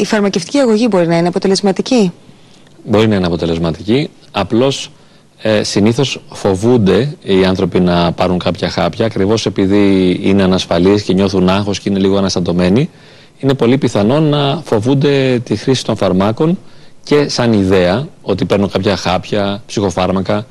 η 0.00 0.04
φαρμακευτική 0.04 0.58
αγωγή 0.58 0.86
μπορεί 0.90 1.06
να 1.06 1.18
είναι 1.18 1.28
αποτελεσματική; 1.28 2.12
Μπορεί 2.84 3.08
να 3.08 3.14
είναι 3.14 3.26
αποτελεσματική. 3.26 4.10
Απλώς 4.30 4.90
ε, 5.42 5.62
συνήθως 5.62 6.20
φοβούνται 6.32 7.14
οι 7.22 7.44
άνθρωποι 7.44 7.80
να 7.80 8.12
πάρουν 8.12 8.38
κάποια 8.38 8.68
χάπια 8.68 9.06
ακριβώς 9.06 9.46
επειδή 9.46 10.18
είναι 10.22 10.42
ανασφαλείς 10.42 11.02
και 11.02 11.12
νιώθουν 11.12 11.48
άγχος 11.48 11.80
και 11.80 11.88
είναι 11.88 11.98
λίγο 11.98 12.16
αναστατωμένοι. 12.16 12.90
Είναι 13.38 13.54
πολύ 13.54 13.78
πιθανό 13.78 14.20
να 14.20 14.62
φοβούνται 14.64 15.40
τη 15.44 15.56
χρήση 15.56 15.84
των 15.84 15.96
φαρμάκων 15.96 16.58
και 17.02 17.28
σαν 17.28 17.52
ιδέα 17.52 18.08
ότι 18.22 18.44
παίρνουν 18.44 18.70
κάποια 18.70 18.96
χάπια, 18.96 19.62
ψυχοφάρμακα 19.66 20.46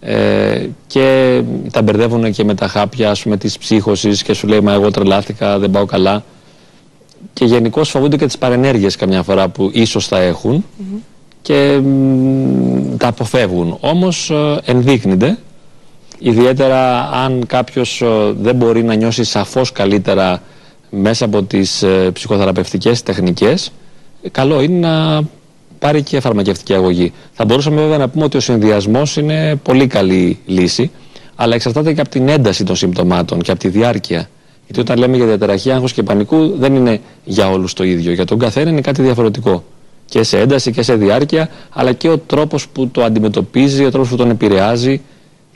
ε, 0.00 0.66
και 0.86 1.40
τα 1.72 1.82
μπερδεύουν 1.82 2.32
και 2.32 2.44
με 2.44 2.54
τα 2.54 2.68
χάπια 2.68 3.10
ας 3.10 3.22
πούμε, 3.22 3.36
της 3.36 3.58
ψύχωσης 3.58 4.22
και 4.22 4.32
σου 4.32 4.46
λέει 4.46 4.60
μα 4.60 4.72
εγώ 4.72 4.90
τρελάθηκα, 4.90 5.58
δεν 5.58 5.70
πάω 5.70 5.84
καλά 5.84 6.24
και 7.34 7.44
γενικώ 7.44 7.84
φοβούνται 7.84 8.16
και 8.16 8.26
τις 8.26 8.38
παρενέργειες 8.38 8.96
καμιά 8.96 9.22
φορά 9.22 9.48
που 9.48 9.70
ίσως 9.72 10.06
θα 10.06 10.18
έχουν 10.18 10.64
και 11.42 11.80
τα 12.96 13.08
αποφεύγουν. 13.08 13.76
Όμως 13.80 14.30
ε, 14.30 14.60
ενδείκνυται, 14.64 15.38
ιδιαίτερα 16.18 17.10
αν 17.10 17.46
κάποιος 17.46 18.00
ε, 18.00 18.32
δεν 18.40 18.54
μπορεί 18.54 18.82
να 18.82 18.94
νιώσει 18.94 19.24
σαφώς 19.24 19.72
καλύτερα 19.72 20.42
μέσα 20.90 21.24
από 21.24 21.42
τις 21.42 21.82
ε, 21.82 22.10
ψυχοθεραπευτικές 22.12 23.02
τεχνικές, 23.02 23.72
καλό 24.30 24.62
είναι 24.62 24.88
να 24.88 25.22
πάρει 25.78 26.02
και 26.02 26.20
φαρμακευτική 26.20 26.74
αγωγή. 26.74 27.12
Θα 27.32 27.44
μπορούσαμε 27.44 27.80
βέβαια 27.80 27.98
να 27.98 28.08
πούμε 28.08 28.24
ότι 28.24 28.36
ο 28.36 28.40
συνδυασμός 28.40 29.16
είναι 29.16 29.56
πολύ 29.62 29.86
καλή 29.86 30.38
λύση, 30.46 30.90
αλλά 31.34 31.54
εξαρτάται 31.54 31.92
και 31.92 32.00
από 32.00 32.10
την 32.10 32.28
ένταση 32.28 32.64
των 32.64 32.76
συμπτωμάτων 32.76 33.40
και 33.40 33.50
από 33.50 33.60
τη 33.60 33.68
διάρκεια. 33.68 34.28
Γιατί 34.64 34.80
όταν 34.80 34.98
λέμε 34.98 35.16
για 35.16 35.26
διαταραχή 35.26 35.70
άγχος 35.70 35.92
και 35.92 36.02
πανικού 36.02 36.56
δεν 36.58 36.74
είναι 36.74 37.00
για 37.24 37.50
όλους 37.50 37.72
το 37.72 37.84
ίδιο. 37.84 38.12
Για 38.12 38.24
τον 38.24 38.38
καθένα 38.38 38.70
είναι 38.70 38.80
κάτι 38.80 39.02
διαφορετικό 39.02 39.64
και 40.08 40.22
σε 40.22 40.38
ένταση 40.38 40.70
και 40.72 40.82
σε 40.82 40.94
διάρκεια, 40.94 41.48
αλλά 41.70 41.92
και 41.92 42.08
ο 42.08 42.18
τρόπος 42.18 42.68
που 42.68 42.88
το 42.88 43.04
αντιμετωπίζει, 43.04 43.84
ο 43.84 43.90
τρόπος 43.90 44.08
που 44.08 44.16
τον 44.16 44.30
επηρεάζει, 44.30 45.00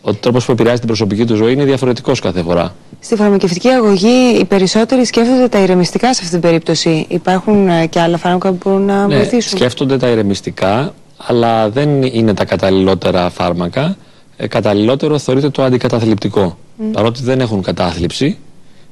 ο 0.01 0.15
τρόπος 0.15 0.45
που 0.45 0.53
επηρεάζει 0.53 0.79
την 0.79 0.87
προσωπική 0.87 1.25
του 1.25 1.35
ζωή 1.35 1.53
είναι 1.53 1.65
διαφορετικός 1.65 2.21
κάθε 2.21 2.43
φορά. 2.43 2.75
Στη 3.01 3.17
φαρμακευτική 3.17 3.69
αγωγή, 3.69 4.39
οι 4.41 4.45
περισσότεροι 4.45 5.05
σκέφτονται 5.05 5.49
τα 5.49 5.59
ηρεμιστικά 5.59 6.15
σε 6.15 6.21
αυτή 6.23 6.31
την 6.31 6.41
περίπτωση. 6.41 7.07
Υπάρχουν 7.09 7.69
ε, 7.69 7.87
και 7.87 8.01
άλλα 8.01 8.17
φάρμακα 8.17 8.53
που 8.53 8.59
μπορούν 8.65 8.83
να 8.83 9.07
ναι, 9.07 9.17
βοηθήσουν; 9.17 9.59
Σκέφτονται 9.59 9.97
τα 9.97 10.09
ηρεμιστικά, 10.09 10.95
αλλά 11.17 11.71
δεν 11.71 12.03
είναι 12.03 12.35
τα 12.35 12.45
καταλληλότερα 12.45 13.31
φάρμακα. 13.31 13.97
Ε, 14.37 14.47
καταλληλότερο 14.47 15.19
θεωρείται 15.19 15.51
το 15.51 15.63
αντικαταθλιπτικό. 15.63 16.59
Mm. 16.81 16.85
Παρότι 16.93 17.23
δεν 17.23 17.41
έχουν 17.41 17.63
κατάθλιψη, 17.63 18.39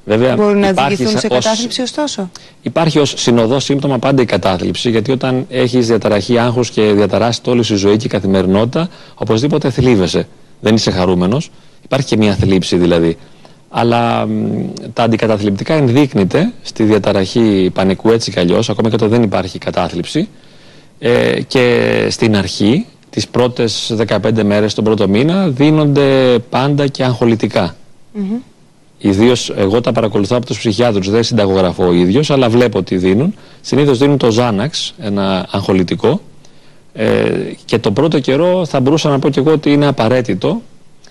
Βέβαια, 0.09 0.37
Μπορούν 0.37 0.59
να 0.59 0.69
οδηγηθούν 0.69 1.19
σε 1.19 1.29
κατάθλιψη, 1.29 1.83
ωστόσο; 1.83 2.31
Υπάρχει 2.62 2.99
ως 2.99 3.15
συνοδό 3.17 3.61
σύμπτωμα 3.61 3.99
πάντα 3.99 4.23
η 4.23 4.25
κατάθλιψη, 4.25 4.91
γιατί 4.91 5.12
όταν 5.12 5.47
έχεις 5.49 5.87
διαταραχή 5.87 6.39
άγχου 6.39 6.61
και 6.61 6.83
διαταράσσει 6.83 7.41
όλη 7.47 7.62
σου 7.62 7.77
ζωή 7.77 7.97
και 7.97 8.07
η 8.07 8.09
καθημερινότητα, 8.09 8.89
οπωσδήποτε 9.15 9.71
θλίβεσαι. 9.71 10.29
Δεν 10.61 10.75
είσαι 10.75 10.91
χαρούμενος. 10.91 11.51
Υπάρχει 11.84 12.07
και 12.07 12.17
μια 12.17 12.34
θλίψη 12.34 12.77
δηλαδή. 12.77 13.17
Αλλά 13.69 14.29
τα 14.93 15.03
αντικαταθλιπτικά 15.03 15.75
ενδείκνυται 15.75 16.53
στη 16.62 16.83
διαταραχή 16.83 17.71
πανικού 17.75 18.11
έτσι 18.11 18.31
κι 18.31 18.39
αλλιώς, 18.39 18.71
ακόμα 18.71 18.89
και 18.89 18.95
όταν 18.95 19.09
δεν 19.09 19.23
υπάρχει 19.23 19.59
κατάθλιψη. 19.59 20.29
Ε, 20.99 21.41
και 21.41 22.07
στην 22.11 22.37
αρχή, 22.37 22.87
τις 23.11 23.29
πρώτες 23.29 23.95
15 24.07 24.43
μέρες 24.43 24.75
τον 24.75 24.84
πρώτο 24.84 25.09
μήνα, 25.09 25.49
δίνονται 25.49 26.39
πάντα 26.51 26.87
και 26.87 27.05
αγχολητικά. 27.05 27.77
Ιδίως 28.99 29.53
εγώ 29.57 29.81
τα 29.81 29.93
παρακολουθώ 29.93 30.37
από 30.37 30.47
τους 30.47 30.59
ψυχιάτρους. 30.59 31.11
Δεν 31.11 31.23
συνταγογραφώ 31.23 31.87
ο 31.87 31.93
ίδιος, 31.93 32.31
αλλά 32.31 32.49
βλέπω 32.49 32.83
τι 32.83 32.97
δίνουν. 32.97 33.35
Συνήθως 33.61 33.99
δίνουν 33.99 34.17
το 34.17 34.31
Ζάναξ, 34.31 34.95
ένα 34.99 35.47
αγχολητικό. 35.51 36.21
Ε, 36.93 37.31
και 37.65 37.79
τον 37.79 37.93
πρώτο 37.93 38.21
καιρό 38.21 38.67
θα 38.67 38.81
μπορούσα 38.81 39.09
να 39.09 39.19
πω 39.19 39.29
και 39.29 39.41
εγώ 39.41 39.53
ότι 39.53 39.73
είναι 39.73 39.87
απαραίτητο, 39.87 40.63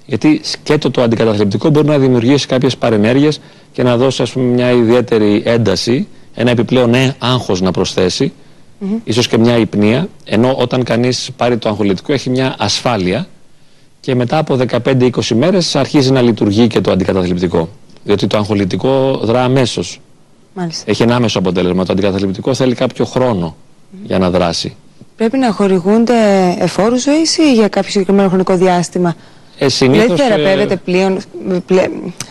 γιατί 0.06 0.41
σκέτο 0.44 0.91
το 0.91 1.01
αντικαταθλιπτικό 1.01 1.69
μπορεί 1.69 1.88
να 1.88 1.97
δημιουργήσει 1.97 2.47
κάποιες 2.47 2.78
παρενέργειες 2.78 3.40
και 3.72 3.84
να 3.84 3.97
δώσει 3.97 4.22
ας 4.22 4.31
πούμε, 4.31 4.45
μια 4.45 4.72
ιδιαίτερη 4.72 5.41
ένταση, 5.45 6.07
ένα 6.34 6.51
επιπλέον 6.51 6.90
ναι, 6.90 7.16
άγχος 7.19 7.62
να 7.62 7.72
προσθέσει, 7.72 8.34
mm 8.81 8.84
-hmm. 8.84 9.00
ίσως 9.03 9.28
και 9.28 9.38
μια 9.38 9.57
υπνία. 9.57 10.07
Ενώ 10.25 10.56
όταν 10.57 10.84
κανείς 10.84 11.29
πάρει 11.38 11.57
το 11.57 11.69
αγχολητικό 11.69 12.13
έχει 12.13 12.29
μια 12.29 12.56
ασφάλεια 12.57 13.28
και 14.05 14.16
μετά 14.16 14.38
από 14.38 14.57
15-20 14.85 15.09
μέρες 15.35 15.75
αρχίζει 15.75 16.11
να 16.11 16.21
λειτουργεί 16.21 16.67
και 16.67 16.81
το 16.81 16.91
αντικαταθλιπτικό. 16.91 17.69
Διότι 18.03 18.27
το 18.27 18.38
αγχολητικό 18.38 19.19
δρά 19.23 19.43
αμέσως. 19.43 19.99
Έχει 20.85 21.03
ένα 21.03 21.16
άμεσο 21.16 21.39
αποτέλεσμα. 21.39 21.85
Το 21.85 21.91
αντικαταθλιπτικό 21.93 22.53
θέλει 22.53 22.75
κάποιο 22.75 23.05
χρόνο 23.05 23.55
για 24.03 24.19
να 24.19 24.29
δράσει. 24.29 24.75
Πρέπει 25.15 25.38
να 25.38 25.51
χορηγούνται 25.51 26.13
εφόρους 26.59 27.01
ζωής 27.01 27.38
ή 27.38 27.53
για 27.53 27.67
κάποιο 27.67 27.89
συγκεκριμένο 27.91 28.27
χρονικό 28.27 28.55
διάστημα; 28.55 29.15
Ε, 29.57 29.69
συνήθως, 29.69 30.05
δηλαδή 30.05 30.21
θεραπεύεται 30.21 30.75
πλέον, 30.75 31.19
πλε, 31.65 31.83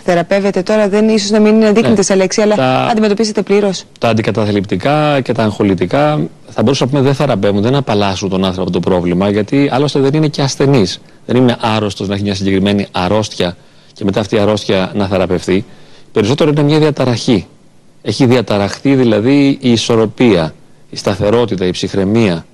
θεραπεύεται 0.04 0.62
τώρα, 0.62 0.88
δεν 0.88 1.08
ίσως 1.08 1.30
να 1.30 1.40
μην 1.40 1.60
δείχνετε 1.60 1.88
ναι, 1.88 2.02
σε 2.02 2.14
λέξη, 2.14 2.40
αλλά 2.40 2.54
τα, 2.54 2.86
αντιμετωπίζετε 2.90 3.42
πλήρως. 3.42 3.84
Τα 3.98 4.08
αντικαταθλιπτικά 4.08 5.20
και 5.20 5.32
τα 5.32 5.42
αγχολητικά 5.42 6.20
θα 6.48 6.62
μπορούσα 6.62 6.84
να 6.84 6.90
πούμε 6.90 7.02
δεν 7.02 7.14
θεραπεύουν, 7.14 7.62
δεν 7.62 7.74
απαλλάσσουν 7.74 8.28
τον 8.28 8.44
άνθρωπο 8.44 8.70
το 8.70 8.80
πρόβλημα, 8.80 9.30
γιατί 9.30 9.68
άλλωστε 9.72 10.00
δεν 10.00 10.14
είναι 10.14 10.28
και 10.28 10.42
ασθενή. 10.42 10.86
Δεν 11.26 11.36
είναι 11.36 11.56
άρρωστος 11.60 12.08
να 12.08 12.14
έχει 12.14 12.22
μια 12.22 12.34
συγκεκριμένη 12.34 12.86
αρρώστια 12.92 13.56
και 13.92 14.04
μετά 14.04 14.20
αυτή 14.20 14.34
η 14.34 14.38
αρρώστια 14.38 14.92
να 14.94 15.06
θεραπευτεί. 15.06 15.64
Περισσότερο 16.12 16.50
είναι 16.50 16.62
μια 16.62 16.78
διαταραχή. 16.78 17.46
Έχει 18.02 18.26
διαταραχθεί 18.26 18.94
δηλαδή 18.94 19.58
η 19.60 19.70
ισορροπία, 19.72 20.54
η 20.90 20.96
σταθερότητα, 20.96 21.66
η 21.66 21.70
ψυχραιμία, 21.70 22.46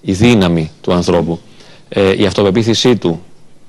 η 0.00 0.12
δύναμη 0.12 0.70
του 0.80 0.92
ανθρώπου, 0.92 1.40
ε, 1.88 2.22
η 2.22 2.26
αυτοπεποίθησή 2.26 2.96
του, 2.96 3.22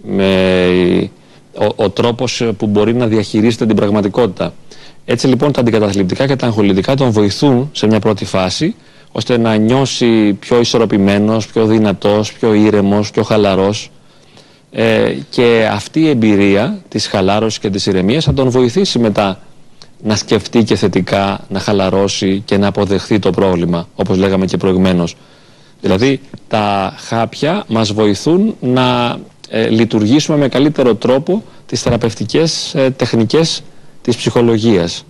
με 0.03 1.09
ο, 1.53 1.84
ο 1.84 1.89
τρόπος 1.89 2.44
που 2.57 2.67
μπορεί 2.67 2.94
να 2.94 3.07
διαχειρίζεται 3.07 3.66
την 3.66 3.75
πραγματικότητα. 3.75 4.53
Έτσι 5.05 5.28
λοιπόν 5.28 5.51
τα 5.51 5.59
αντικαταθλιπτικά 5.59 6.28
και 6.28 6.35
τα 6.35 6.45
αγχολητικά 6.45 6.95
τον 6.95 7.11
βοηθούν 7.11 7.69
σε 7.72 7.88
μια 7.88 8.00
πρώτη 8.00 8.25
φάση 8.25 8.75
ώστε 9.11 9.38
να 9.38 9.55
νιώσει 9.55 10.34
πιο 10.34 10.59
ισορροπημένος, 10.59 11.47
πιο 11.47 11.66
δυνατός, 11.66 12.34
πιο 12.34 12.53
ήρεμος, 12.53 13.11
πιο 13.11 13.23
χαλαρός 13.23 13.89
ε, 14.78 15.16
και 15.30 15.68
αυτή 15.72 16.00
η 16.00 16.09
εμπειρία 16.09 16.81
της 16.90 17.08
χαλάρωσης 17.08 17.59
και 17.59 17.69
της 17.69 17.86
ηρεμίας 17.86 18.24
θα 18.24 18.34
τον 18.34 18.50
βοηθήσει 18.50 19.00
μετά 19.00 19.40
να 20.03 20.16
σκεφτεί 20.16 20.63
και 20.63 20.75
θετικά, 20.75 21.40
να 21.50 21.59
χαλαρώσει 21.59 22.41
και 22.46 22.58
να 22.58 22.68
αποδεχθεί 22.68 23.19
το 23.19 23.30
πρόβλημα, 23.30 23.88
όπως 23.96 24.18
λέγαμε 24.18 24.46
και 24.46 24.58
προηγουμένως. 24.58 25.16
Δηλαδή 25.81 26.19
τα 26.47 26.96
χάπια 26.97 27.64
μας 27.68 27.94
βοηθούν 27.94 28.56
να 28.59 29.18
ε, 29.50 29.68
λειτουργήσουμε 29.69 30.38
με 30.38 30.47
καλύτερο 30.47 30.96
τρόπο 30.96 31.44
τις 31.66 31.81
θεραπευτικές 31.81 32.74
ε, 32.75 32.90
τεχνικές 32.90 33.64
της 34.02 34.16
ψυχολογίας. 34.16 35.06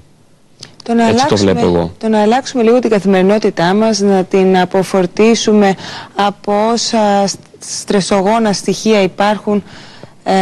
Το 0.83 0.93
να, 0.93 1.07
Έτσι 1.07 1.13
αλλάξουμε, 1.23 1.51
το 1.53 1.59
βλέπω 1.59 1.75
εγώ. 1.75 1.91
το 1.97 2.07
να 2.07 2.21
αλλάξουμε 2.21 2.63
λίγο 2.63 2.79
την 2.79 2.89
καθημερινότητά 2.89 3.73
μας, 3.73 3.99
να 3.99 4.23
την 4.23 4.57
αποφορτήσουμε 4.57 5.75
από 6.15 6.53
όσα 6.71 7.27
στρεσογόνα 7.69 8.53
στοιχεία 8.53 9.01
υπάρχουν, 9.01 9.63
ε, 10.23 10.33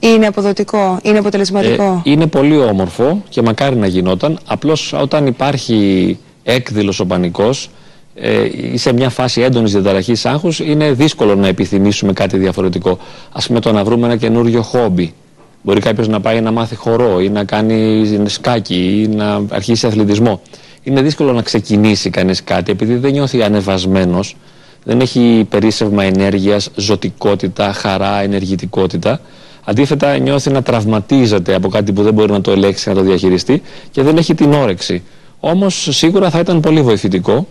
είναι 0.00 0.26
αποδοτικό, 0.26 0.98
είναι 1.02 1.18
αποτελεσματικό; 1.18 2.02
Ε, 2.06 2.10
είναι 2.10 2.26
πολύ 2.26 2.58
όμορφο 2.58 3.22
και 3.28 3.42
μακάρι 3.42 3.76
να 3.76 3.86
γινόταν. 3.86 4.38
Απλώς 4.46 4.92
όταν 4.92 5.26
υπάρχει 5.26 6.18
έκδηλος 6.42 7.00
ο 7.00 7.06
πανικός, 7.06 7.70
ε, 8.14 8.48
σε 8.74 8.92
μια 8.92 9.10
φάση 9.10 9.40
έντονης 9.40 9.72
διαταραχής 9.72 10.26
άγχους, 10.26 10.58
είναι 10.60 10.92
δύσκολο 10.92 11.34
να 11.34 11.46
επιθυμήσουμε 11.46 12.12
κάτι 12.12 12.38
διαφορετικό. 12.38 12.98
Α 13.32 13.40
πούμε, 13.40 13.60
το 13.60 13.72
να 13.72 13.84
βρούμε 13.84 14.06
ένα 14.06 14.16
καινούριο 14.16 14.62
χόμπι. 14.62 15.14
Μπορεί 15.62 15.80
κάποιος 15.80 16.08
να 16.08 16.20
πάει 16.20 16.40
να 16.40 16.50
μάθει 16.50 16.74
χορό 16.74 17.20
ή 17.20 17.28
να 17.28 17.44
κάνει 17.44 18.06
σκάκι 18.26 19.02
ή 19.02 19.16
να 19.16 19.42
αρχίσει 19.48 19.86
αθλητισμό. 19.86 20.40
Είναι 20.82 21.02
δύσκολο 21.02 21.32
να 21.32 21.42
ξεκινήσει 21.42 22.10
κανείς 22.10 22.44
κάτι 22.44 22.70
επειδή 22.70 22.94
δεν 22.94 23.12
νιώθει 23.12 23.42
ανεβασμένος, 23.42 24.36
δεν 24.84 25.00
έχει 25.00 25.46
περίσσευμα 25.50 26.04
ενέργειας, 26.04 26.70
ζωτικότητα, 26.76 27.72
χαρά, 27.72 28.22
ενεργητικότητα. 28.22 29.20
Αντίθετα, 29.64 30.18
νιώθει 30.18 30.50
να 30.50 30.62
τραυματίζεται 30.62 31.54
από 31.54 31.68
κάτι 31.68 31.92
που 31.92 32.02
δεν 32.02 32.14
μπορεί 32.14 32.32
να 32.32 32.40
το 32.40 32.50
ελέγξει, 32.50 32.88
να 32.88 32.94
το 32.94 33.00
διαχειριστεί 33.00 33.62
και 33.90 34.02
δεν 34.02 34.16
έχει 34.16 34.34
την 34.34 34.52
όρεξη. 34.52 35.02
Όμως, 35.40 35.88
σίγουρα 35.90 36.30
θα 36.30 36.38
ήταν 36.38 36.60
πολύ 36.60 36.82
βοηθητικό 36.82 37.46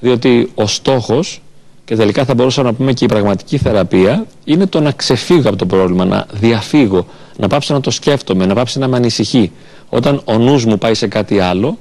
διότι 0.00 0.50
ο 0.54 0.66
στόχος 0.66 1.42
και 1.84 1.96
τελικά 1.96 2.24
θα 2.24 2.34
μπορούσαμε 2.34 2.68
να 2.68 2.74
πούμε 2.74 2.92
και 2.92 3.04
η 3.04 3.08
πραγματική 3.08 3.58
θεραπεία 3.58 4.26
είναι 4.44 4.66
το 4.66 4.80
να 4.80 4.92
ξεφύγω 4.92 5.48
από 5.48 5.56
το 5.56 5.66
πρόβλημα, 5.66 6.04
να 6.04 6.26
διαφύγω, 6.32 7.06
να 7.36 7.48
πάψω 7.48 7.74
να 7.74 7.80
το 7.80 7.90
σκέφτομαι, 7.90 8.46
να 8.46 8.54
πάψει 8.54 8.78
να 8.78 8.88
με 8.88 8.96
ανησυχεί. 8.96 9.52
Όταν 9.88 10.22
ο 10.24 10.38
νους 10.38 10.64
μου 10.64 10.78
πάει 10.78 10.94
σε 10.94 11.06
κάτι 11.06 11.40
άλλο, 11.40 11.78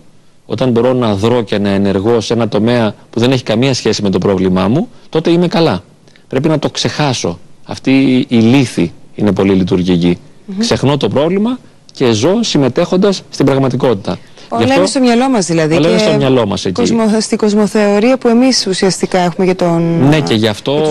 όταν 0.51 0.71
μπορώ 0.71 0.93
να 0.93 1.15
δρώ 1.15 1.41
και 1.41 1.57
να 1.57 1.69
ενεργώ 1.69 2.21
σε 2.21 2.33
ένα 2.33 2.47
τομέα 2.47 2.95
που 3.09 3.19
δεν 3.19 3.31
έχει 3.31 3.43
καμία 3.43 3.73
σχέση 3.73 4.01
με 4.01 4.09
το 4.09 4.17
πρόβλημά 4.17 4.67
μου, 4.67 4.89
τότε 5.09 5.29
είμαι 5.29 5.47
καλά. 5.47 5.83
Πρέπει 6.27 6.47
να 6.47 6.59
το 6.59 6.69
ξεχάσω. 6.69 7.39
Αυτή 7.65 8.25
η 8.29 8.35
λύθη 8.35 8.93
είναι 9.15 9.31
πολύ 9.31 9.53
λειτουργική. 9.53 10.17
Ξεχνώ 10.59 10.97
το 10.97 11.07
πρόβλημα 11.07 11.59
και 11.93 12.11
ζω 12.11 12.43
συμμετέχοντας 12.43 13.21
στην 13.29 13.45
πραγματικότητα. 13.45 14.17
Όλα 14.49 14.75
είναι 14.75 14.85
στο 14.85 14.99
μυαλό 14.99 15.29
μας 15.29 15.45
δηλαδή. 15.45 15.75
Όλα 15.75 15.89
είναι 15.89 15.97
στο 15.97 16.15
μυαλό 16.15 16.45
μας 16.45 16.65
εκεί. 16.65 16.73
Κοσμο, 16.73 17.03
στη 17.19 17.35
κοσμοθεωρία 17.35 18.17
που 18.17 18.27
εμείς 18.27 18.67
ουσιαστικά 18.67 19.19
έχουμε 19.19 19.45
για 19.45 19.55
τον. 19.55 20.07
Ναι, 20.07 20.19
και 20.19 20.33
γι' 20.33 20.47
αυτό 20.47 20.81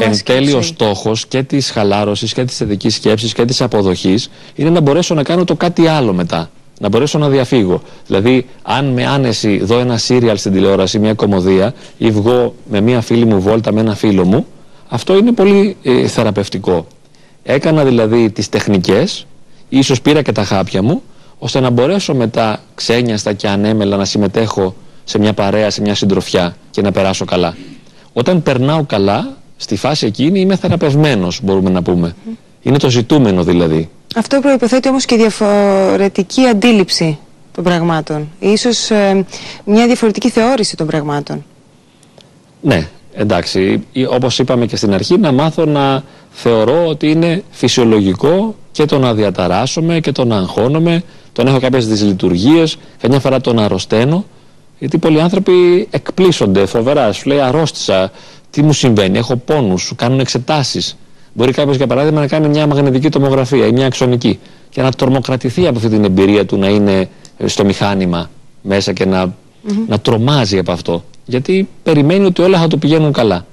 εν 0.00 0.24
τέλει 0.24 0.52
ο 0.52 0.62
στόχος 0.62 1.26
και 1.26 1.42
της 1.42 1.70
χαλάρωσης 1.70 2.32
και 2.32 2.44
της 2.44 2.56
θετικής 2.56 2.94
σκέψης 2.94 3.32
και 3.32 3.44
της 3.44 3.60
αποδοχής 3.60 4.30
είναι 4.54 4.70
να 4.70 4.80
μπορέσω 4.80 5.14
να 5.14 5.22
κάνω 5.22 5.44
το 5.44 5.54
κάτι 5.54 5.86
άλλο 5.86 6.12
μετά. 6.12 6.50
Να 6.78 6.88
μπορέσω 6.88 7.18
να 7.18 7.28
διαφύγω. 7.28 7.82
Δηλαδή, 8.06 8.46
αν 8.62 8.86
με 8.86 9.06
άνεση 9.06 9.58
δω 9.64 9.78
ένα 9.78 9.96
σύριαλ 9.96 10.36
στην 10.36 10.52
τηλεόραση, 10.52 10.98
μια 10.98 11.14
κομμωδία, 11.14 11.74
ή 11.98 12.10
βγω 12.10 12.54
με 12.70 12.80
μια 12.80 13.00
φίλη 13.00 13.24
μου 13.24 13.40
βόλτα 13.40 13.72
με 13.72 13.80
ένα 13.80 13.94
φίλο 13.94 14.24
μου, 14.24 14.46
αυτό 14.88 15.16
είναι 15.16 15.32
πολύ 15.32 15.76
ε, 15.82 16.06
θεραπευτικό. 16.06 16.86
Έκανα 17.42 17.84
δηλαδή 17.84 18.30
τις 18.30 18.48
τεχνικές, 18.48 19.26
ίσως 19.68 20.00
πήρα 20.00 20.22
και 20.22 20.32
τα 20.32 20.44
χάπια 20.44 20.82
μου, 20.82 21.02
ώστε 21.38 21.60
να 21.60 21.70
μπορέσω 21.70 22.14
μετά 22.14 22.60
ξένιαστα 22.74 23.32
και 23.32 23.48
ανέμελα 23.48 23.96
να 23.96 24.04
συμμετέχω 24.04 24.74
σε 25.04 25.18
μια 25.18 25.32
παρέα, 25.32 25.70
σε 25.70 25.80
μια 25.80 25.94
συντροφιά 25.94 26.56
και 26.70 26.82
να 26.82 26.92
περάσω 26.92 27.24
καλά. 27.24 27.56
Όταν 28.12 28.42
περνάω 28.42 28.84
καλά, 28.84 29.36
στη 29.56 29.76
φάση 29.76 30.06
εκείνη 30.06 30.40
είμαι 30.40 30.56
θεραπευμένος 30.56 31.40
μπορούμε 31.42 31.70
να 31.70 31.82
πούμε. 31.82 32.14
Είναι 32.62 32.78
το 32.78 32.90
ζητούμενο 32.90 33.44
δηλαδή. 33.44 33.90
Αυτό 34.16 34.40
προϋποθέτει 34.40 34.88
όμως 34.88 35.04
και 35.04 35.16
διαφορετική 35.16 36.46
αντίληψη 36.46 37.18
των 37.54 37.64
πραγμάτων. 37.64 38.28
Ίσως 38.38 38.90
ε, 38.90 39.24
μια 39.64 39.86
διαφορετική 39.86 40.30
θεώρηση 40.30 40.76
των 40.76 40.86
πραγμάτων. 40.86 41.44
Ναι, 42.60 42.88
εντάξει. 43.14 43.86
Όπως 44.10 44.38
είπαμε 44.38 44.66
και 44.66 44.76
στην 44.76 44.94
αρχή, 44.94 45.18
να 45.18 45.32
μάθω 45.32 45.64
να 45.64 46.02
θεωρώ 46.30 46.86
ότι 46.86 47.10
είναι 47.10 47.42
φυσιολογικό 47.50 48.54
και 48.72 48.84
το 48.84 48.98
να 48.98 49.14
διαταράσσομαι 49.14 50.00
και 50.00 50.12
το 50.12 50.24
να 50.24 50.36
αγχώνομαι, 50.36 51.02
το 51.32 51.42
να 51.42 51.50
έχω 51.50 51.60
κάποιες 51.60 51.88
δυσλειτουργίες, 51.88 52.76
καμιά 53.00 53.20
φορά 53.20 53.40
τον 53.40 53.58
αρρωσταίνω. 53.58 54.24
Γιατί 54.78 54.98
πολλοί 54.98 55.20
άνθρωποι 55.20 55.88
εκπλήσονται 55.90 56.66
φοβερά. 56.66 57.12
Σου 57.12 57.28
λέει 57.28 57.40
αρρώστησα, 57.40 58.10
τι 58.50 58.62
μου 58.62 58.72
συμβαίνει, 58.72 59.18
έχω 59.18 59.36
πόνους, 59.36 59.82
σου 59.82 59.94
κάνουν 59.94 60.20
εξετάσεις. 60.20 60.96
Μπορεί 61.34 61.52
κάποιος 61.52 61.76
για 61.76 61.86
παράδειγμα 61.86 62.20
να 62.20 62.26
κάνει 62.26 62.48
μια 62.48 62.66
μαγνητική 62.66 63.08
τομογραφία 63.08 63.66
ή 63.66 63.72
μια 63.72 63.86
αξονική 63.86 64.38
και 64.70 64.82
να 64.82 64.90
τρομοκρατηθεί 64.90 65.66
από 65.66 65.76
αυτή 65.76 65.90
την 65.90 66.04
εμπειρία 66.04 66.46
του 66.46 66.56
να 66.56 66.68
είναι 66.68 67.08
στο 67.44 67.64
μηχάνημα 67.64 68.30
μέσα 68.62 68.92
και 68.92 69.04
να, 69.04 69.34
να 69.88 70.00
τρομάζει 70.00 70.58
από 70.58 70.72
αυτό. 70.72 71.04
Γιατί 71.26 71.68
περιμένει 71.82 72.24
ότι 72.24 72.42
όλα 72.42 72.58
θα 72.58 72.66
το 72.66 72.76
πηγαίνουν 72.76 73.12
καλά. 73.12 73.46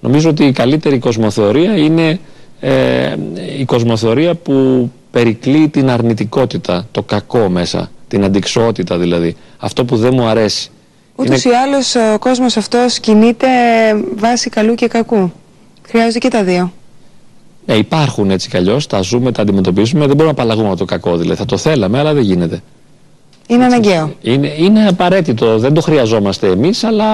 Νομίζω 0.00 0.30
ότι 0.30 0.44
η 0.44 0.52
καλύτερη 0.52 0.98
κοσμοθεωρία 0.98 1.76
είναι 1.76 2.20
ε, 2.60 3.16
η 3.58 3.64
κοσμοθεωρία 3.64 4.34
που 4.34 4.90
περικλεί 5.10 5.68
την 5.68 5.90
αρνητικότητα, 5.90 6.86
το 6.90 7.02
κακό 7.02 7.48
μέσα, 7.48 7.90
την 8.08 8.24
αντικσότητα 8.24 8.98
δηλαδή, 8.98 9.36
αυτό 9.58 9.84
που 9.84 9.96
δεν 9.96 10.14
μου 10.14 10.26
αρέσει. 10.26 10.70
Ούτως 11.16 11.44
είναι... 11.44 11.54
ή 11.54 11.56
άλλως 11.56 11.94
ο 11.94 12.18
κόσμος 12.18 12.56
αυτός 12.56 13.00
κινείται 13.00 13.46
βάσει 14.16 14.50
καλού 14.50 14.74
και 14.74 14.88
κακού. 14.88 15.32
Χρειάζεται 15.82 16.18
και 16.18 16.28
τα 16.28 16.44
δύο. 16.44 16.72
Ναι, 17.68 17.74
υπάρχουν 17.74 18.30
έτσι 18.30 18.48
κι 18.48 18.56
αλλιώς, 18.56 18.86
τα 18.86 19.00
ζούμε, 19.00 19.32
τα 19.32 19.42
αντιμετωπίζουμε, 19.42 20.06
δεν 20.06 20.16
μπορούμε 20.16 20.34
να 20.36 20.42
απαλλαγούμε 20.42 20.76
το 20.76 20.84
κακό 20.84 21.16
δηλαδή. 21.16 21.38
Θα 21.38 21.44
το 21.44 21.56
θέλαμε, 21.56 21.98
αλλά 21.98 22.14
δεν 22.14 22.22
γίνεται. 22.22 22.62
Είναι 23.46 23.64
αναγκαίο. 23.64 24.12
Είναι, 24.22 24.54
είναι 24.58 24.86
απαραίτητο, 24.86 25.58
δεν 25.58 25.74
το 25.74 25.80
χρειαζόμαστε 25.80 26.46
εμείς, 26.46 26.84
αλλά 26.84 27.06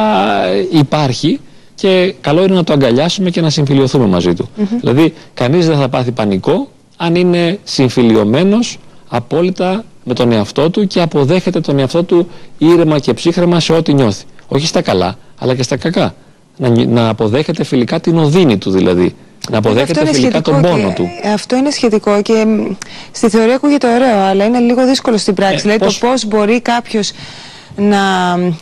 υπάρχει 0.70 1.40
και 1.74 2.14
καλό 2.20 2.42
είναι 2.42 2.54
να 2.54 2.64
το 2.64 2.72
αγκαλιάσουμε 2.72 3.30
και 3.30 3.40
να 3.40 3.50
συμφιλειωθούμε 3.50 4.06
μαζί 4.06 4.34
του. 4.34 4.48
Δηλαδή, 4.80 5.14
κανείς 5.34 5.66
δεν 5.66 5.78
θα 5.78 5.88
πάθει 5.88 6.12
πανικό 6.12 6.68
αν 6.96 7.14
είναι 7.14 7.58
συμφιλειωμένος 7.64 8.78
απόλυτα 9.08 9.84
με 10.04 10.14
τον 10.14 10.32
εαυτό 10.32 10.70
του 10.70 10.86
και 10.86 11.00
αποδέχεται 11.00 11.60
τον 11.60 11.78
εαυτό 11.78 12.02
του 12.02 12.28
ήρεμα 12.58 12.98
και 12.98 13.14
ψύχρεμα 13.14 13.60
σε 13.60 13.72
ό,τι 13.72 13.94
νιώθει. 13.94 14.24
Όχι 14.48 14.66
στα 14.66 14.82
καλά, 14.82 15.18
αλλά 15.38 15.54
και 15.54 15.62
στα 15.62 15.76
κακά. 15.76 16.14
Να, 16.56 16.84
να 16.86 17.08
αποδέχεται 17.08 17.64
φιλικά 17.64 18.00
την 18.00 18.18
οδύνη 18.18 18.58
του 18.58 18.70
δηλαδή. 18.70 19.14
Να 19.50 19.58
αποδέχεται 19.58 20.06
φιλικά 20.12 20.40
τον 20.40 20.60
πόνο 20.60 20.92
του. 20.94 21.08
Αυτό 21.34 21.56
είναι 21.56 21.70
σχετικό 21.70 22.22
και 22.22 22.46
στη 23.12 23.28
θεωρία 23.28 23.54
ακούγεται 23.54 23.94
ωραίο, 23.94 24.18
αλλά 24.18 24.44
είναι 24.44 24.58
λίγο 24.58 24.86
δύσκολο 24.86 25.16
στην 25.16 25.34
πράξη. 25.34 25.56
Ε, 25.56 25.60
δηλαδή 25.60 25.78
πώς... 25.78 25.98
το 25.98 26.06
πώ 26.06 26.28
μπορεί 26.28 26.60
κάποιος 26.60 27.12
να 27.76 27.98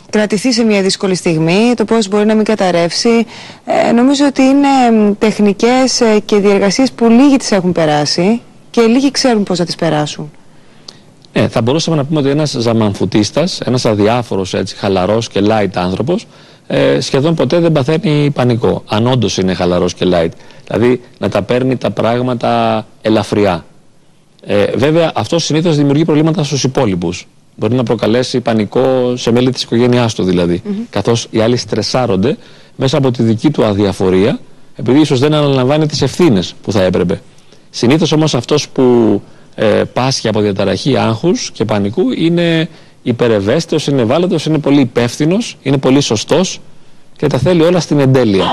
κρατηθεί 0.09 0.53
σε 0.53 0.63
μια 0.63 0.81
δύσκολη 0.81 1.15
στιγμή, 1.15 1.73
το 1.75 1.85
πώς 1.85 2.07
μπορεί 2.07 2.25
να 2.25 2.35
μην 2.35 2.43
καταρρεύσει. 2.43 3.25
Ε, 3.65 3.91
νομίζω 3.91 4.25
ότι 4.25 4.41
είναι 4.41 4.67
τεχνικές 5.19 6.01
ε, 6.01 6.19
και 6.25 6.37
διεργασίες 6.37 6.91
που 6.91 7.09
λίγοι 7.09 7.37
τις 7.37 7.51
έχουν 7.51 7.71
περάσει 7.71 8.41
και 8.69 8.81
λίγοι 8.81 9.11
ξέρουν 9.11 9.43
πώς 9.43 9.57
θα 9.57 9.65
τις 9.65 9.75
περάσουν. 9.75 10.31
Ε, 11.31 11.47
θα 11.47 11.61
μπορούσαμε 11.61 11.97
να 11.97 12.05
πούμε 12.05 12.19
ότι 12.19 12.29
ένας 12.29 12.55
ζαμανφουτίστας, 12.59 13.59
ένας 13.59 13.85
αδιάφορος, 13.85 14.53
έτσι, 14.53 14.75
χαλαρός 14.75 15.27
και 15.29 15.39
light 15.43 15.73
άνθρωπος, 15.73 16.27
ε, 16.67 16.99
σχεδόν 16.99 17.35
ποτέ 17.35 17.59
δεν 17.59 17.71
παθαίνει 17.71 18.31
πανικό, 18.31 18.83
αν 18.87 19.07
όντως 19.07 19.37
είναι 19.37 19.53
χαλαρός 19.53 19.93
και 19.93 20.05
light. 20.11 20.29
Δηλαδή 20.73 21.01
να 21.17 21.29
τα 21.29 21.41
παίρνει 21.41 21.77
τα 21.77 21.91
πράγματα 21.91 22.85
ελαφριά. 23.01 23.65
Ε, 24.45 24.65
βέβαια 24.75 25.11
αυτό 25.15 25.39
συνήθως 25.39 25.75
δημιουργεί 25.75 26.05
προβλήματα 26.05 26.43
στους 26.43 26.63
υπόλοιπους. 26.63 27.27
Μπορεί 27.55 27.75
να 27.75 27.83
προκαλέσει 27.83 28.39
πανικό 28.39 29.13
σε 29.17 29.31
μέλη 29.31 29.51
της 29.51 29.63
οικογένειάς 29.63 30.13
του 30.13 30.23
δηλαδή. 30.23 30.61
Mm 30.65 30.67
-hmm. 30.67 30.85
Καθώς 30.89 31.27
οι 31.29 31.39
άλλοι 31.39 31.57
στρεσάρονται 31.57 32.37
μέσα 32.75 32.97
από 32.97 33.11
τη 33.11 33.23
δική 33.23 33.51
του 33.51 33.63
αδιαφορία, 33.63 34.39
επειδή 34.75 34.99
ίσως 34.99 35.19
δεν 35.19 35.33
αναλαμβάνει 35.33 35.85
τις 35.85 36.01
ευθύνες 36.01 36.53
που 36.63 36.71
θα 36.71 36.81
έπρεπε. 36.81 37.21
Συνήθως 37.69 38.11
όμως 38.11 38.35
αυτός 38.35 38.69
που 38.69 39.21
ε, 39.55 39.83
πάσχει 39.93 40.27
από 40.27 40.39
διαταραχή 40.39 40.97
άγχους 40.97 41.51
και 41.51 41.65
πανικού 41.65 42.11
είναι 42.11 42.69
υπερευαίσθητος, 43.03 43.87
είναι 43.87 44.01
ευάλωτος, 44.01 44.45
είναι 44.45 44.57
πολύ 44.57 44.79
υπεύθυνος, 44.79 45.57
είναι 45.61 45.77
πολύ 45.77 46.01
σωστός 46.01 46.59
και 47.17 47.27
τα 47.27 47.37
θέλει 47.37 47.61
όλα 47.63 47.79
στην 47.79 47.99
εντέλεια. 47.99 48.45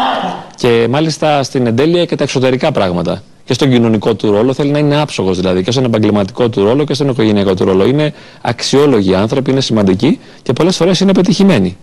Και 0.56 0.86
μάλιστα 0.90 1.42
στην 1.42 1.66
εντέλεια 1.66 2.04
και 2.04 2.16
τα 2.16 2.24
εξωτερικά 2.24 2.72
πράγματα 2.72 3.22
και 3.44 3.52
στον 3.52 3.70
κοινωνικό 3.70 4.14
του 4.14 4.30
ρόλο. 4.30 4.52
Θέλει 4.52 4.70
να 4.70 4.78
είναι 4.78 5.00
άψογος 5.00 5.36
δηλαδή 5.40 5.62
και 5.62 5.70
στον 5.70 5.84
επαγγελματικό 5.84 6.48
του 6.48 6.64
ρόλο 6.64 6.84
και 6.84 6.94
στον 6.94 7.08
οικογενειακό 7.08 7.54
του 7.54 7.64
ρόλο. 7.64 7.86
Είναι 7.86 8.12
αξιόλογοι 8.40 9.14
άνθρωποι, 9.14 9.50
είναι 9.50 9.60
σημαντικοί 9.60 10.18
και 10.42 10.52
πολλές 10.52 10.76
φορές 10.76 11.00
είναι 11.00 11.12
πετυχημένοι. 11.12 11.76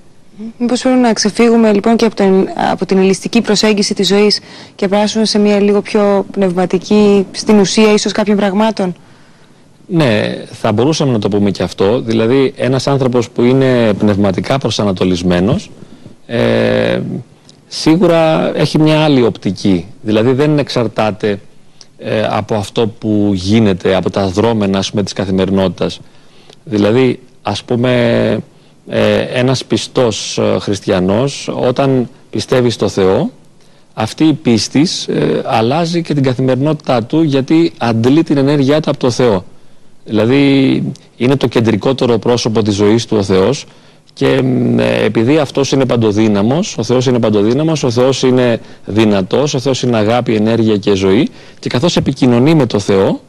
Μήπως 0.57 0.81
πρέπει 0.81 0.97
να 0.99 1.13
ξεφύγουμε 1.13 1.73
λοιπόν 1.73 1.95
και 1.95 2.05
από 2.05 2.15
την, 2.15 2.49
από 2.71 2.85
την 2.85 2.97
ελιστική 2.97 3.41
προσέγγιση 3.41 3.93
της 3.93 4.07
ζωής 4.07 4.39
και 4.75 4.87
περάσουμε 4.87 5.25
σε 5.25 5.39
μια 5.39 5.59
λίγο 5.59 5.81
πιο 5.81 6.25
πνευματική, 6.31 7.25
στην 7.31 7.59
ουσία 7.59 7.93
ίσως 7.93 8.11
κάποιων 8.11 8.37
πραγμάτων; 8.37 8.95
Ναι, 9.87 10.35
θα 10.51 10.71
μπορούσαμε 10.71 11.11
να 11.11 11.19
το 11.19 11.29
πούμε 11.29 11.51
και 11.51 11.63
αυτό. 11.63 12.01
Δηλαδή, 12.01 12.53
ένας 12.57 12.87
άνθρωπος 12.87 13.29
που 13.29 13.43
είναι 13.43 13.93
πνευματικά 13.93 14.57
προσανατολισμένος, 14.57 15.69
ε, 16.27 17.01
σίγουρα 17.67 18.51
έχει 18.57 18.79
μια 18.79 19.03
άλλη 19.03 19.23
οπτική. 19.23 19.85
Δηλαδή, 20.01 20.31
δεν 20.31 20.59
εξαρτάται 20.59 21.39
ε, 21.97 22.27
από 22.29 22.55
αυτό 22.55 22.87
που 22.87 23.31
γίνεται, 23.33 23.95
από 23.95 24.09
τα 24.09 24.27
δρόμενα 24.27 24.77
ας 24.77 24.89
πούμε, 24.89 25.03
της 25.03 25.13
καθημερινότητας. 25.13 25.99
Δηλαδή, 26.63 27.19
ας 27.41 27.63
πούμε, 27.63 27.93
ε, 28.87 29.19
ένας 29.19 29.65
πιστός 29.65 30.37
ε, 30.37 30.59
χριστιανός, 30.59 31.49
όταν 31.53 32.09
πιστεύει 32.29 32.69
στο 32.69 32.87
Θεό, 32.87 33.31
αυτή 33.93 34.23
η 34.23 34.33
πίστη 34.33 34.87
ε, 35.07 35.41
αλλάζει 35.45 36.01
και 36.01 36.13
την 36.13 36.23
καθημερινότητά 36.23 37.03
του 37.03 37.21
γιατί 37.21 37.73
αντλεί 37.77 38.23
την 38.23 38.37
ενέργειά 38.37 38.81
του 38.81 38.89
από 38.89 38.99
το 38.99 39.09
Θεό. 39.11 39.45
Δηλαδή, 40.05 40.83
είναι 41.17 41.35
το 41.35 41.47
κεντρικότερο 41.47 42.17
πρόσωπο 42.17 42.61
της 42.61 42.75
ζωής 42.75 43.05
του 43.05 43.17
ο 43.17 43.23
Θεός 43.23 43.65
και 44.17 44.43
ε, 44.77 45.05
επειδή 45.05 45.37
αυτός 45.37 45.71
είναι 45.71 45.85
παντοδύναμος, 45.85 46.77
ο 46.77 46.83
Θεός 46.83 47.05
είναι 47.05 47.19
παντοδύναμος, 47.19 47.83
ο 47.83 47.91
Θεός 47.91 48.23
είναι 48.23 48.59
δυνατός, 48.85 49.53
ο 49.53 49.59
Θεός 49.59 49.83
είναι 49.83 49.97
αγάπη, 49.97 50.35
ενέργεια 50.35 50.77
και 50.77 50.93
ζωή, 50.93 51.29
και 51.59 51.69
καθώς 51.69 51.97
επικοινωνεί 51.97 52.55
με 52.55 52.65
το 52.65 52.79
Θεό, 52.79 53.21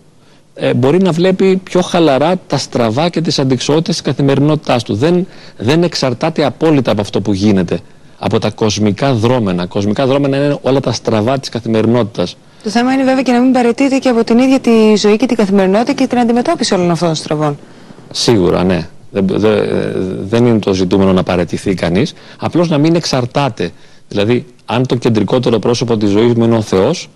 ε, 0.54 0.74
μπορεί 0.74 1.02
να 1.02 1.12
βλέπει 1.12 1.56
πιο 1.56 1.80
χαλαρά 1.80 2.34
τα 2.46 2.56
στραβά 2.56 3.08
και 3.08 3.20
τις 3.20 3.38
αντικσότητες 3.38 3.94
της 3.94 4.04
καθημερινότητάς 4.04 4.82
του. 4.82 4.94
Δεν, 4.94 5.26
δεν 5.56 5.82
εξαρτάται 5.82 6.44
απόλυτα 6.44 6.90
από 6.90 7.00
αυτό 7.00 7.20
που 7.20 7.32
γίνεται. 7.32 7.78
Από 8.18 8.38
τα 8.38 8.50
κοσμικά 8.50 9.12
δρόμενα. 9.12 9.66
Κοσμικά 9.66 10.06
δρόμενα 10.06 10.36
είναι 10.36 10.58
όλα 10.62 10.80
τα 10.80 10.92
στραβά 10.92 11.38
της 11.38 11.48
καθημερινότητας. 11.48 12.36
Το 12.62 12.70
θέμα 12.70 12.92
είναι 12.92 13.04
βέβαια 13.04 13.22
και 13.22 13.32
να 13.32 13.40
μην 13.40 13.52
παρετείται 13.52 13.98
και 13.98 14.08
από 14.08 14.24
την 14.24 14.38
ίδια 14.38 14.60
τη 14.60 14.96
ζωή 14.96 15.16
και 15.16 15.26
την 15.26 15.36
καθημερινότητα 15.36 15.92
και 15.92 16.06
την 16.06 16.18
αντιμετώπιση 16.18 16.74
όλων 16.74 16.90
αυτών 16.90 17.08
των 17.08 17.16
στραβών. 17.16 17.58
Σίγουρα, 18.10 18.64
ναι. 18.64 18.88
Δεν, 19.10 20.46
είναι 20.46 20.58
το 20.58 20.74
ζητούμενο 20.74 21.12
να 21.12 21.22
παραιτηθεί 21.22 21.74
κανείς, 21.74 22.14
απλώς 22.38 22.68
να 22.68 22.78
μην 22.78 22.94
εξαρτάται. 22.94 23.70
Δηλαδή, 24.08 24.46
αν 24.66 24.86
το 24.86 24.96
κεντρικότερο 24.96 25.58
πρόσωπο 25.58 25.96
της 25.96 26.10
ζωής 26.10 26.34
μου 26.34 26.44
είναι 26.44 26.56
ο 26.56 26.60
Θεός, 26.62 27.08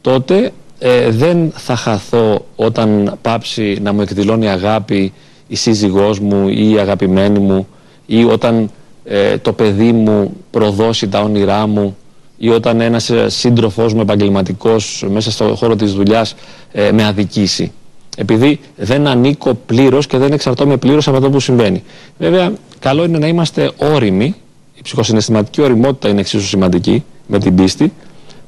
τότε 0.00 0.52
ε, 0.78 1.10
δεν 1.10 1.52
θα 1.54 1.76
χαθώ 1.76 2.46
όταν 2.56 3.18
πάψει 3.22 3.78
να 3.82 3.92
μου 3.92 4.00
εκδηλώνει 4.00 4.48
αγάπη 4.48 5.12
η 5.48 5.56
σύζυγός 5.56 6.18
μου 6.18 6.48
ή 6.48 6.70
η 6.70 6.78
αγαπημένη 6.78 7.38
μου 7.38 7.66
ή 8.06 8.24
όταν 8.24 8.70
ε, 9.04 9.38
το 9.38 9.52
παιδί 9.52 9.92
μου 9.92 10.36
προδώσει 10.50 11.08
τα 11.08 11.20
όνειρά 11.20 11.66
μου 11.66 11.96
ή 12.36 12.48
όταν 12.48 12.80
ένας 12.80 13.10
σύντροφός 13.26 13.94
μου 13.94 14.00
επαγγελματικός 14.00 15.06
μέσα 15.10 15.30
στο 15.30 15.54
χώρο 15.54 15.76
της 15.76 15.92
δουλειάς 15.92 16.34
ε, 16.72 16.92
με 16.92 17.04
αδικήσει. 17.04 17.72
Επειδή 18.16 18.60
δεν 18.76 19.06
ανήκω 19.06 19.54
πλήρως 19.66 20.06
και 20.06 20.18
δεν 20.18 20.32
εξαρτώμαι 20.32 20.76
πλήρως 20.76 21.08
από 21.08 21.16
αυτό 21.16 21.30
που 21.30 21.40
συμβαίνει. 21.40 21.82
Βέβαια, 22.18 22.52
καλό 22.78 23.04
είναι 23.04 23.18
να 23.18 23.26
είμαστε 23.26 23.70
όριμοι. 23.76 24.34
Η 24.74 24.82
ψυχοσυναισθηματική 24.82 25.60
οριμότητα 25.60 26.08
είναι 26.08 26.20
εξίσου 26.20 26.46
σημαντική 26.46 27.04
με 27.26 27.38
την 27.38 27.54
πίστη, 27.54 27.92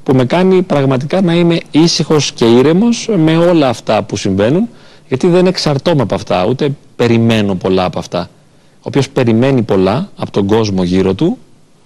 που 0.02 0.14
με 0.14 0.24
κάνει 0.24 0.62
πραγματικά 0.62 1.20
να 1.20 1.34
είμαι 1.34 1.58
ήσυχος 1.70 2.32
και 2.32 2.44
ήρεμος 2.44 3.08
με 3.16 3.36
όλα 3.36 3.68
αυτά 3.68 4.02
που 4.02 4.16
συμβαίνουν, 4.16 4.68
γιατί 5.08 5.26
δεν 5.26 5.46
εξαρτώμαι 5.46 6.02
από 6.02 6.14
αυτά, 6.14 6.46
ούτε 6.46 6.70
περιμένω 6.96 7.54
πολλά 7.54 7.84
από 7.84 7.98
αυτά. 7.98 8.30
Ο 8.76 8.88
οποίος 8.88 9.08
περιμένει 9.08 9.62
πολλά 9.62 10.10
από 10.16 10.30
τον 10.30 10.46
κόσμο 10.46 10.82
γύρω 10.82 11.14
του, 11.14 11.38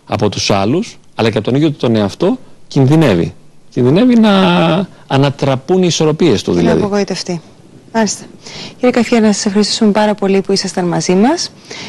από 0.07 0.29
τους 0.29 0.51
άλλους, 0.51 0.99
αλλά 1.15 1.31
και 1.31 1.39
από 1.39 1.47
τον 1.47 1.55
ίδιο 1.55 1.71
του 1.71 1.77
τον 1.77 1.97
εαυτό, 1.97 2.39
κινδυνεύει. 2.69 3.35
Κινδυνεύει 3.71 4.19
να 4.19 4.31
ανατραπούν 5.07 5.83
οι 5.83 5.87
ισορροπίες 5.87 6.43
του 6.43 6.53
δηλαδή. 6.53 6.77
Είναι 6.77 6.85
απογοητευτεί. 6.85 7.41
Μάλιστα. 7.93 8.25
Κύριε 8.75 8.91
Καφία, 8.91 9.21
να 9.21 9.33
σας 9.33 9.47
ευχαριστήσουμε 9.47 9.91
πάρα 9.91 10.15
πολύ 10.15 10.41
που 10.41 10.53
ήσασταν 10.53 10.85
μαζί 10.85 11.15
μας. 11.15 11.53